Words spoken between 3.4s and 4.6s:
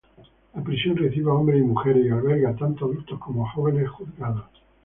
jóvenes juzgados.